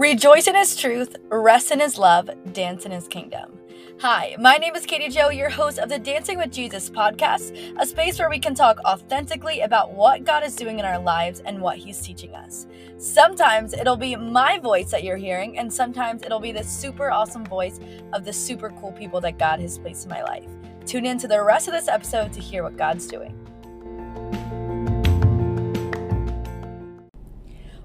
[0.00, 3.58] Rejoice in His truth, rest in His love, dance in His kingdom.
[3.98, 7.84] Hi, my name is Katie Joe, your host of the Dancing with Jesus podcast, a
[7.84, 11.60] space where we can talk authentically about what God is doing in our lives and
[11.60, 12.66] what He's teaching us.
[12.96, 17.44] Sometimes it'll be my voice that you're hearing, and sometimes it'll be the super awesome
[17.44, 17.78] voice
[18.14, 20.48] of the super cool people that God has placed in my life.
[20.86, 23.38] Tune in to the rest of this episode to hear what God's doing.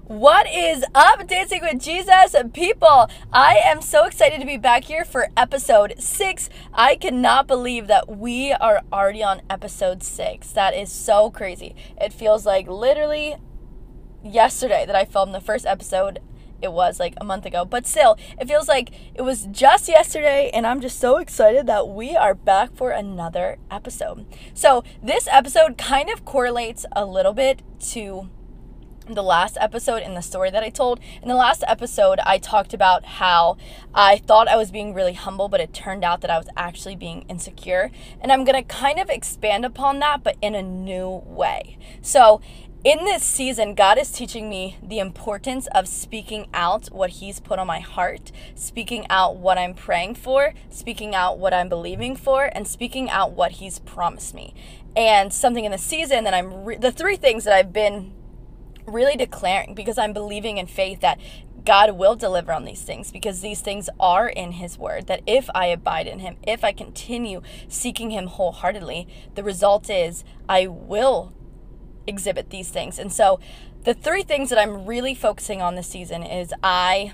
[0.08, 3.10] What is up, Dancing with Jesus people?
[3.32, 6.48] I am so excited to be back here for episode six.
[6.72, 10.52] I cannot believe that we are already on episode six.
[10.52, 11.74] That is so crazy.
[12.00, 13.34] It feels like literally
[14.22, 16.20] yesterday that I filmed the first episode.
[16.62, 20.52] It was like a month ago, but still, it feels like it was just yesterday,
[20.54, 24.24] and I'm just so excited that we are back for another episode.
[24.54, 28.30] So, this episode kind of correlates a little bit to
[29.14, 31.00] the last episode in the story that I told.
[31.22, 33.56] In the last episode, I talked about how
[33.94, 36.96] I thought I was being really humble, but it turned out that I was actually
[36.96, 37.90] being insecure.
[38.20, 41.78] And I'm going to kind of expand upon that, but in a new way.
[42.02, 42.40] So,
[42.84, 47.58] in this season, God is teaching me the importance of speaking out what He's put
[47.58, 52.48] on my heart, speaking out what I'm praying for, speaking out what I'm believing for,
[52.52, 54.54] and speaking out what He's promised me.
[54.94, 58.12] And something in the season that I'm, re- the three things that I've been
[58.86, 61.18] really declaring because I'm believing in faith that
[61.64, 65.08] God will deliver on these things because these things are in His Word.
[65.08, 70.24] That if I abide in Him, if I continue seeking Him wholeheartedly, the result is
[70.48, 71.34] I will
[72.06, 72.98] exhibit these things.
[72.98, 73.40] And so,
[73.82, 77.12] the three things that I'm really focusing on this season is I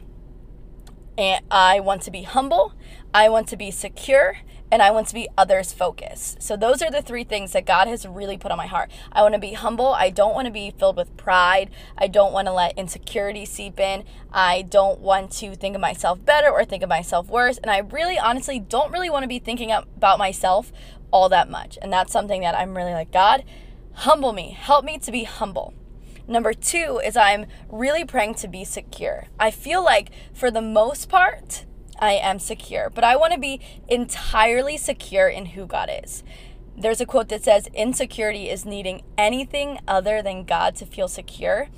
[1.18, 2.72] and I want to be humble,
[3.12, 4.38] I want to be secure,
[4.72, 6.42] and I want to be others focused.
[6.42, 8.90] So those are the three things that God has really put on my heart.
[9.12, 9.88] I want to be humble.
[9.88, 11.70] I don't want to be filled with pride.
[11.98, 14.04] I don't want to let insecurity seep in.
[14.32, 17.58] I don't want to think of myself better or think of myself worse.
[17.58, 20.72] And I really honestly don't really want to be thinking about myself
[21.10, 21.76] all that much.
[21.82, 23.44] And that's something that I'm really like, God,
[23.92, 24.56] humble me.
[24.58, 25.74] Help me to be humble.
[26.26, 29.26] Number two is I'm really praying to be secure.
[29.38, 31.66] I feel like for the most part,
[31.98, 36.22] I am secure, but I want to be entirely secure in who God is.
[36.76, 41.68] There's a quote that says, Insecurity is needing anything other than God to feel secure.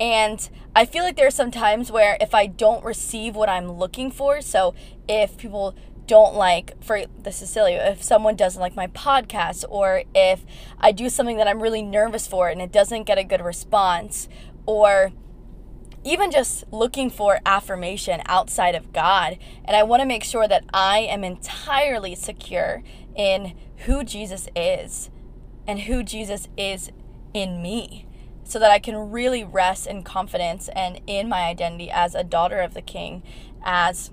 [0.00, 3.70] And I feel like there are some times where if I don't receive what I'm
[3.70, 4.74] looking for, so
[5.06, 5.76] if people
[6.06, 10.44] don't like for the Cecilia, if someone doesn't like my podcast, or if
[10.80, 14.28] I do something that I'm really nervous for and it doesn't get a good response,
[14.66, 15.12] or
[16.04, 19.38] even just looking for affirmation outside of God.
[19.64, 22.82] And I want to make sure that I am entirely secure
[23.14, 25.10] in who Jesus is
[25.66, 26.90] and who Jesus is
[27.34, 28.06] in me
[28.44, 32.60] so that I can really rest in confidence and in my identity as a daughter
[32.60, 33.22] of the King,
[33.62, 34.10] as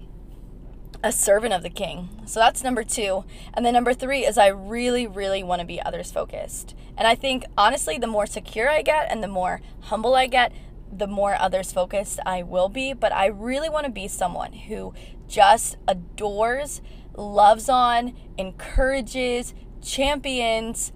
[1.04, 2.10] a servant of the King.
[2.26, 3.26] So that's number two.
[3.54, 6.76] And then number three is I really, really want to be others focused.
[6.98, 10.52] And I think honestly, the more secure I get and the more humble I get,
[10.92, 12.94] the more others focused I will be.
[12.94, 14.94] But I really want to be someone who
[15.28, 16.82] just adores,
[17.16, 20.92] loves on, encourages, champions,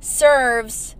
[0.00, 0.96] serves,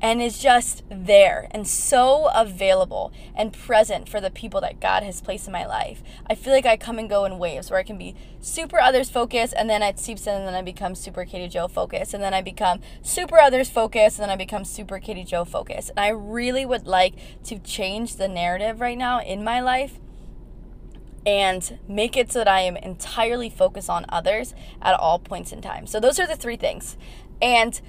[0.00, 5.20] and is just there and so available and present for the people that God has
[5.20, 6.02] placed in my life.
[6.28, 9.10] I feel like I come and go in waves where I can be super others
[9.10, 12.22] focused and then it seeps in and then I become super Katie Joe focused and
[12.22, 15.90] then I become super others focused and then I become super Katie Joe focused.
[15.90, 19.98] And I really would like to change the narrative right now in my life
[21.26, 25.60] and make it so that I am entirely focused on others at all points in
[25.60, 25.86] time.
[25.86, 26.96] So those are the three things.
[27.42, 27.80] And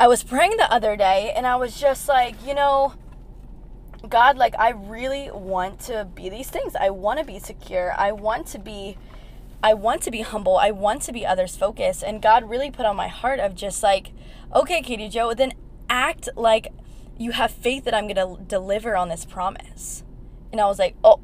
[0.00, 2.94] I was praying the other day and I was just like, you know,
[4.08, 6.74] God, like, I really want to be these things.
[6.74, 7.92] I want to be secure.
[7.98, 8.96] I want to be.
[9.62, 10.56] I want to be humble.
[10.56, 12.02] I want to be others focused.
[12.02, 14.12] And God really put on my heart of just like,
[14.54, 15.52] okay, Katie Joe, then
[15.90, 16.68] act like
[17.18, 20.02] you have faith that I'm going to deliver on this promise.
[20.50, 21.20] And I was like, oh,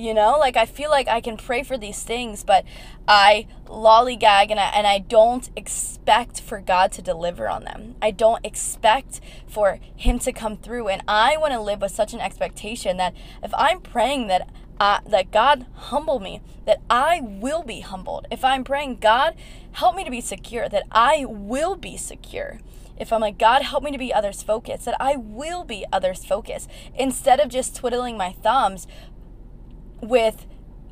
[0.00, 2.64] you know like i feel like i can pray for these things but
[3.06, 8.10] i lollygag and I, and I don't expect for god to deliver on them i
[8.10, 12.20] don't expect for him to come through and i want to live with such an
[12.20, 14.48] expectation that if i'm praying that
[14.80, 18.26] uh, that God humble me, that I will be humbled.
[18.30, 19.34] If I'm praying, God,
[19.72, 22.60] help me to be secure, that I will be secure.
[23.00, 26.22] If I'm like, God, help me to be others focused, that I will be others
[26.22, 26.68] focused.
[26.94, 28.86] Instead of just twiddling my thumbs,
[30.02, 30.46] with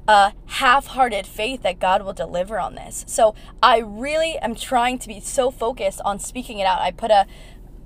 [0.06, 3.05] a half-hearted faith that God will deliver on this.
[3.06, 6.81] So I really am trying to be so focused on speaking it out.
[6.81, 7.26] I put a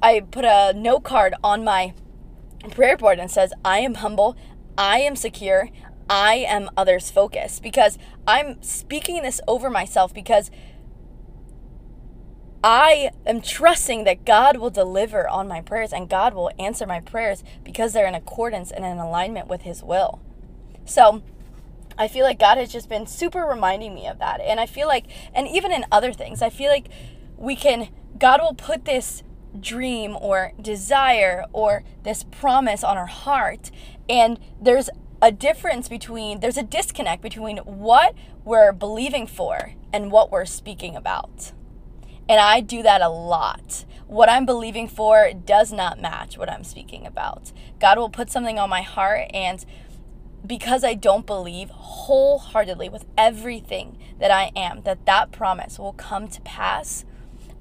[0.00, 1.94] I put a note card on my
[2.70, 4.36] prayer board and says, "I am humble,
[4.78, 5.68] I am secure,
[6.08, 10.50] I am others focused because I'm speaking this over myself because
[12.64, 17.00] I am trusting that God will deliver on my prayers and God will answer my
[17.00, 20.20] prayers because they're in accordance and in alignment with His will.
[20.84, 21.22] So
[21.98, 24.40] I feel like God has just been super reminding me of that.
[24.40, 26.88] And I feel like, and even in other things, I feel like
[27.36, 27.88] we can,
[28.18, 29.22] God will put this
[29.58, 33.70] dream or desire or this promise on our heart.
[34.08, 34.88] And there's
[35.20, 38.14] a difference between, there's a disconnect between what
[38.44, 41.52] we're believing for and what we're speaking about.
[42.28, 43.84] And I do that a lot.
[44.06, 47.52] What I'm believing for does not match what I'm speaking about.
[47.78, 49.64] God will put something on my heart, and
[50.46, 56.28] because I don't believe wholeheartedly with everything that I am that that promise will come
[56.28, 57.04] to pass,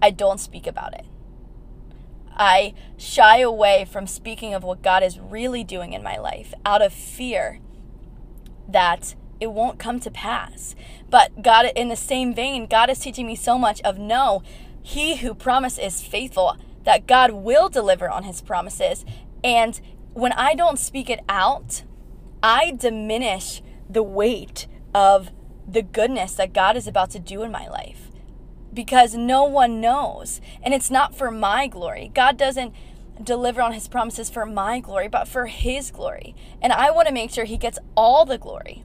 [0.01, 1.05] I don't speak about it.
[2.35, 6.81] I shy away from speaking of what God is really doing in my life out
[6.81, 7.59] of fear
[8.67, 10.75] that it won't come to pass.
[11.09, 14.43] But God, in the same vein, God is teaching me so much of no,
[14.81, 19.05] he who promised is faithful, that God will deliver on his promises.
[19.43, 19.79] And
[20.13, 21.83] when I don't speak it out,
[22.43, 25.31] I diminish the weight of
[25.67, 28.09] the goodness that God is about to do in my life
[28.73, 30.41] because no one knows.
[30.63, 32.11] And it's not for my glory.
[32.13, 32.73] God doesn't
[33.21, 36.35] deliver on his promises for my glory, but for his glory.
[36.61, 38.83] And I want to make sure he gets all the glory.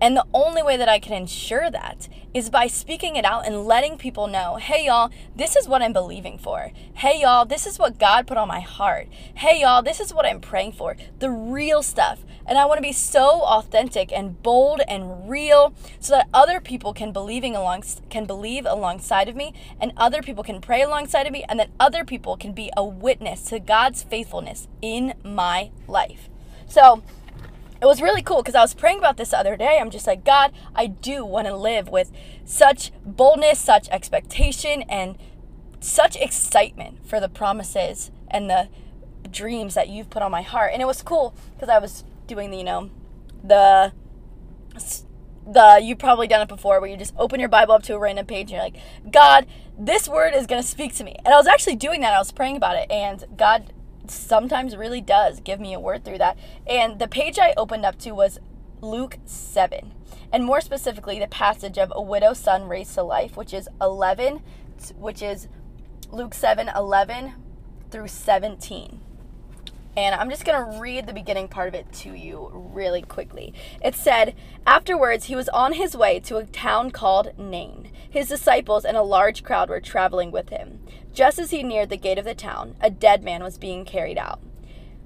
[0.00, 3.64] And the only way that I can ensure that is by speaking it out and
[3.64, 6.70] letting people know hey, y'all, this is what I'm believing for.
[6.94, 9.08] Hey, y'all, this is what God put on my heart.
[9.34, 10.96] Hey, y'all, this is what I'm praying for.
[11.18, 12.24] The real stuff.
[12.46, 16.92] And I want to be so authentic and bold and real so that other people
[16.92, 21.32] can believing along can believe alongside of me and other people can pray alongside of
[21.32, 26.28] me and that other people can be a witness to God's faithfulness in my life.
[26.68, 27.02] So,
[27.80, 29.78] it was really cool because I was praying about this the other day.
[29.80, 32.10] I'm just like, God, I do want to live with
[32.44, 35.18] such boldness, such expectation, and
[35.80, 38.68] such excitement for the promises and the
[39.30, 40.72] dreams that you've put on my heart.
[40.72, 42.90] And it was cool because I was doing the, you know,
[43.44, 43.92] the
[45.46, 47.98] the you've probably done it before where you just open your bible up to a
[47.98, 48.76] random page and you're like
[49.12, 49.46] god
[49.78, 52.18] this word is going to speak to me and i was actually doing that i
[52.18, 53.72] was praying about it and god
[54.10, 56.38] sometimes really does give me a word through that.
[56.66, 58.38] And the page I opened up to was
[58.80, 59.92] Luke 7.
[60.32, 64.42] And more specifically, the passage of a widow's son raised to life, which is 11,
[64.96, 65.48] which is
[66.10, 67.34] Luke 7 11
[67.90, 69.00] through 17.
[69.96, 73.54] And I'm just going to read the beginning part of it to you really quickly.
[73.82, 74.34] It said,
[74.66, 77.90] Afterwards, he was on his way to a town called Nain.
[78.16, 80.80] His disciples and a large crowd were traveling with him.
[81.12, 84.16] Just as he neared the gate of the town, a dead man was being carried
[84.16, 84.40] out.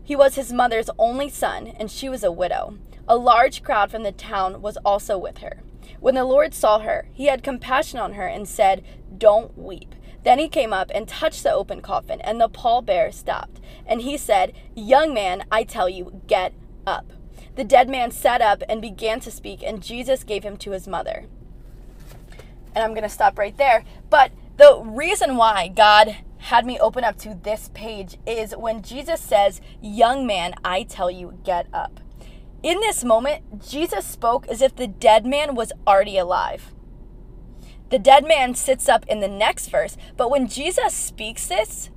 [0.04, 2.78] He was his mother's only son, and she was a widow.
[3.08, 5.64] A large crowd from the town was also with her.
[5.98, 8.84] When the Lord saw her, he had compassion on her and said,
[9.18, 9.96] Don't weep.
[10.22, 13.60] Then he came up and touched the open coffin, and the pallbearer stopped.
[13.86, 16.52] And he said, Young man, I tell you, get
[16.86, 17.12] up.
[17.56, 20.86] The dead man sat up and began to speak, and Jesus gave him to his
[20.86, 21.26] mother.
[22.74, 23.84] And I'm going to stop right there.
[24.08, 29.20] But the reason why God had me open up to this page is when Jesus
[29.20, 32.00] says, Young man, I tell you, get up.
[32.62, 36.74] In this moment, Jesus spoke as if the dead man was already alive.
[37.90, 41.90] The dead man sits up in the next verse, but when Jesus speaks this,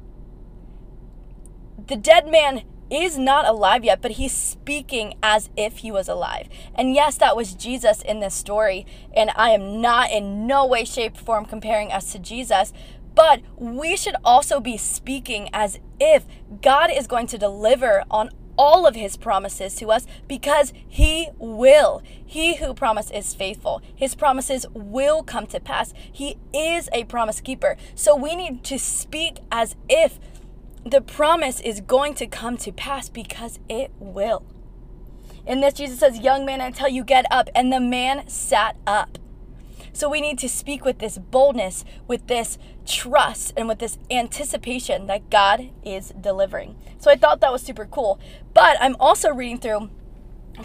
[1.88, 6.48] the dead man is not alive yet, but he's speaking as if he was alive.
[6.76, 8.86] And yes, that was Jesus in this story.
[9.16, 12.74] And I am not in no way, shape, form comparing us to Jesus.
[13.16, 16.26] But we should also be speaking as if
[16.62, 22.02] God is going to deliver on all of his promises to us because he will.
[22.24, 23.82] He who promised is faithful.
[23.96, 25.94] His promises will come to pass.
[26.12, 27.78] He is a promise keeper.
[27.96, 30.20] So we need to speak as if
[30.86, 34.46] the promise is going to come to pass because it will.
[35.46, 37.50] In this, Jesus says, Young man, I tell you, get up.
[37.56, 39.18] And the man sat up.
[39.92, 45.08] So we need to speak with this boldness, with this trust, and with this anticipation
[45.08, 46.76] that God is delivering.
[46.98, 48.20] So I thought that was super cool.
[48.54, 49.90] But I'm also reading through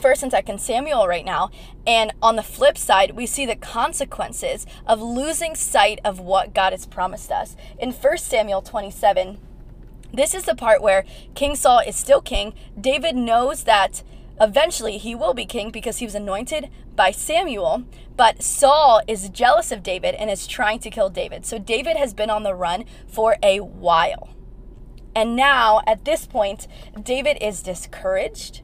[0.01, 1.51] first and second Samuel right now.
[1.87, 6.73] And on the flip side, we see the consequences of losing sight of what God
[6.73, 7.57] has promised us.
[7.79, 9.39] In First Samuel 27,
[10.13, 12.55] this is the part where King Saul is still king.
[12.81, 14.03] David knows that
[14.41, 17.85] eventually he will be king because he was anointed by Samuel.
[18.17, 21.47] But Saul is jealous of David and is trying to kill David.
[21.47, 24.31] So David has been on the run for a while.
[25.15, 26.69] And now, at this point,
[27.03, 28.63] David is discouraged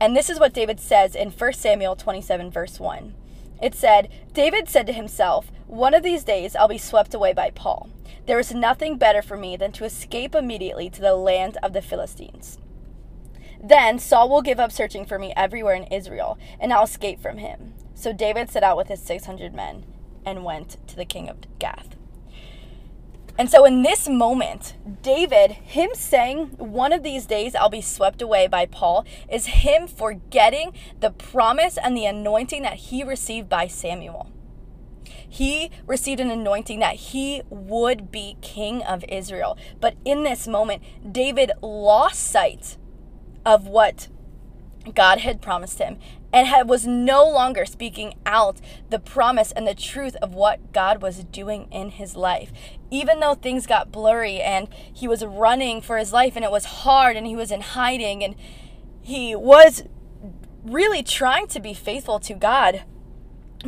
[0.00, 3.14] And this is what David says in 1 Samuel 27, verse 1.
[3.62, 7.50] It said, David said to himself, One of these days I'll be swept away by
[7.60, 7.90] Saul.
[8.26, 11.82] There is nothing better for me than to escape immediately to the land of the
[11.82, 12.58] Philistines.
[13.60, 17.38] Then Saul will give up searching for me everywhere in Israel, and I'll escape from
[17.38, 17.74] him.
[17.96, 19.84] So David set out with his 600 men
[20.24, 21.96] and went to the king of Gath.
[23.36, 28.22] And so, in this moment, David, him saying, One of these days I'll be swept
[28.22, 33.66] away by Saul, is him forgetting the promise and the anointing that he received by
[33.66, 34.30] Samuel.
[35.28, 39.56] He received an anointing that he would be king of Israel.
[39.80, 42.76] But in this moment, David lost sight
[43.44, 44.08] of what
[44.92, 45.98] God had promised him
[46.32, 51.00] and had, was no longer speaking out the promise and the truth of what God
[51.00, 52.52] was doing in his life.
[52.90, 56.64] Even though things got blurry and he was running for his life and it was
[56.64, 58.34] hard and he was in hiding and
[59.00, 59.84] he was
[60.64, 62.82] really trying to be faithful to God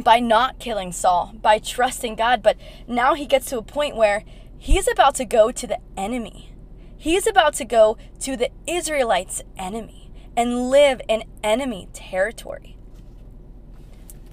[0.02, 2.42] by not killing Saul, by trusting God.
[2.42, 4.24] But now he gets to a point where
[4.58, 6.52] he's about to go to the enemy.
[6.96, 12.76] He's about to go to the Israelites' enemy and live in enemy territory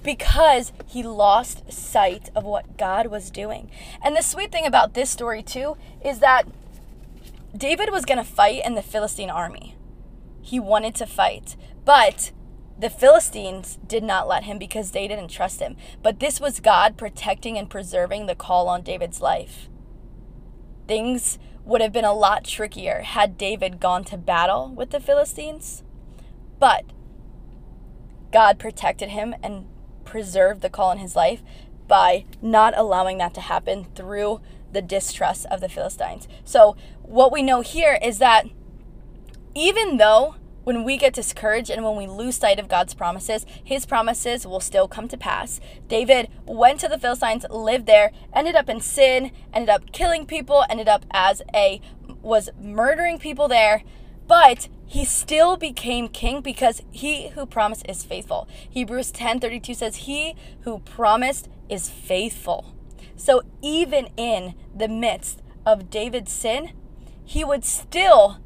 [0.02, 3.70] because he lost sight of what God was doing.
[4.02, 6.46] And the sweet thing about this story, too, is that
[7.56, 9.76] David was going to fight in the Philistine army.
[10.42, 12.32] He wanted to fight, but
[12.78, 15.76] the Philistines did not let him because they didn't trust him.
[16.02, 19.68] But this was God protecting and preserving the call on David's life.
[20.88, 25.82] Things would have been a lot trickier had David gone to battle with the Philistines.
[26.58, 26.84] But
[28.32, 29.66] God protected him and
[30.04, 31.42] preserved the call in his life
[31.86, 34.40] by not allowing that to happen through
[34.72, 36.26] the distrust of the Philistines.
[36.44, 38.46] So, what we know here is that
[39.54, 43.86] even though when we get discouraged and when we lose sight of God's promises, his
[43.86, 45.60] promises will still come to pass.
[45.88, 50.64] David went to the Philistines, lived there, ended up in sin, ended up killing people,
[50.68, 51.80] ended up as a
[52.22, 53.82] was murdering people there,
[54.26, 58.48] but he still became king because he who promised is faithful.
[58.68, 62.74] Hebrews 10:32 says he who promised is faithful.
[63.16, 66.72] So even in the midst of David's sin,
[67.24, 68.38] he would still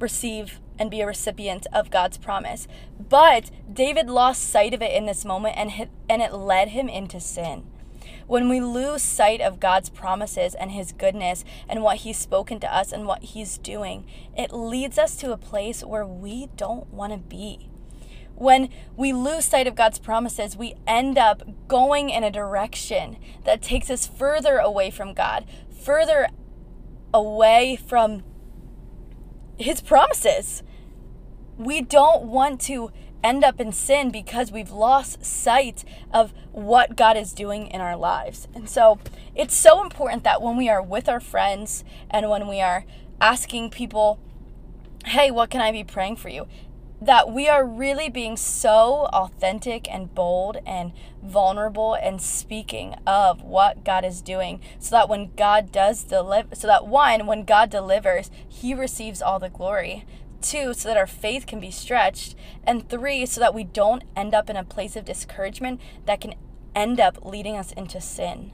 [0.00, 2.66] receive and be a recipient of God's promise.
[2.98, 7.20] But David lost sight of it in this moment and and it led him into
[7.20, 7.64] sin.
[8.26, 12.72] When we lose sight of God's promises and His goodness and what He's spoken to
[12.72, 17.12] us and what He's doing, it leads us to a place where we don't want
[17.12, 17.68] to be.
[18.36, 23.62] When we lose sight of God's promises, we end up going in a direction that
[23.62, 26.28] takes us further away from God, further
[27.12, 28.22] away from
[29.60, 30.62] His promises.
[31.58, 32.90] We don't want to
[33.22, 37.94] end up in sin because we've lost sight of what God is doing in our
[37.94, 38.48] lives.
[38.54, 38.98] And so
[39.34, 42.86] it's so important that when we are with our friends and when we are
[43.20, 44.18] asking people,
[45.04, 46.46] hey, what can I be praying for you?
[47.00, 50.92] That we are really being so authentic and bold and
[51.22, 56.66] vulnerable and speaking of what God is doing so that when God does deliver, so
[56.66, 60.04] that one, when God delivers, He receives all the glory
[60.40, 64.34] two, so that our faith can be stretched, and three, so that we don't end
[64.34, 66.34] up in a place of discouragement that can
[66.74, 68.52] end up leading us into sin.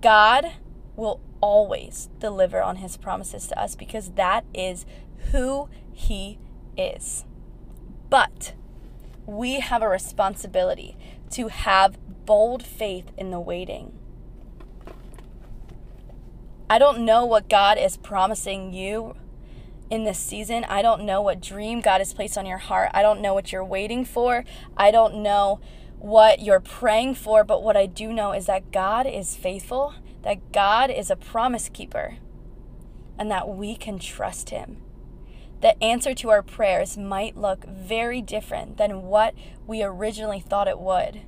[0.00, 0.52] God
[0.96, 4.84] will always deliver on his promises to us because that is
[5.30, 6.38] who he
[6.76, 7.24] is.
[8.10, 8.54] But
[9.26, 10.96] we have a responsibility
[11.30, 13.98] to have bold faith in the waiting.
[16.68, 19.14] I don't know what God is promising you
[19.90, 20.64] in this season.
[20.64, 22.90] I don't know what dream God has placed on your heart.
[22.94, 24.44] I don't know what you're waiting for.
[24.76, 25.60] I don't know
[25.98, 30.50] what you're praying for, but what I do know is that God is faithful, that
[30.50, 32.16] God is a promise keeper,
[33.18, 34.78] and that we can trust Him.
[35.62, 39.34] The answer to our prayers might look very different than what
[39.66, 41.22] we originally thought it would.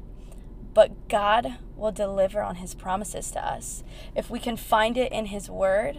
[0.75, 3.85] But God will deliver on his promises to us.
[4.17, 5.99] If we can find it in his word,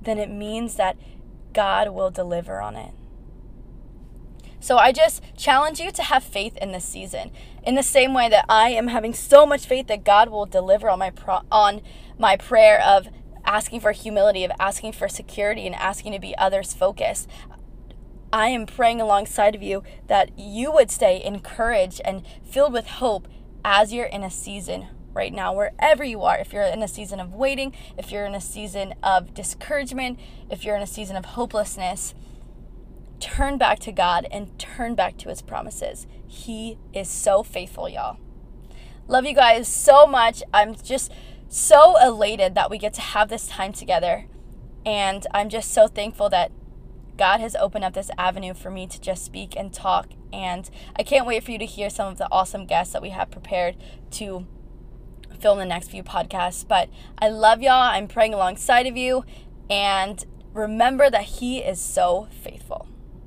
[0.00, 0.96] then it means that
[1.52, 2.92] God will deliver on it.
[4.60, 7.32] So I just challenge you to have faith in this season.
[7.64, 10.88] In the same way that I am having so much faith that God will deliver
[10.88, 11.82] on my pro- on
[12.16, 13.08] my prayer of
[13.44, 17.28] asking for humility, of asking for security and asking to be others focused.
[18.32, 23.28] I am praying alongside of you that you would stay encouraged and filled with hope
[23.64, 26.38] as you're in a season right now, wherever you are.
[26.38, 30.18] If you're in a season of waiting, if you're in a season of discouragement,
[30.50, 32.14] if you're in a season of hopelessness,
[33.20, 36.06] turn back to God and turn back to His promises.
[36.26, 38.16] He is so faithful, y'all.
[39.06, 40.42] Love you guys so much.
[40.54, 41.12] I'm just
[41.52, 44.24] so elated that we get to have this time together.
[44.86, 46.50] And I'm just so thankful that
[47.18, 50.08] God has opened up this avenue for me to just speak and talk.
[50.32, 53.10] And I can't wait for you to hear some of the awesome guests that we
[53.10, 53.76] have prepared
[54.12, 54.46] to
[55.38, 56.66] film the next few podcasts.
[56.66, 57.82] But I love y'all.
[57.82, 59.26] I'm praying alongside of you.
[59.68, 62.88] And remember that He is so faithful.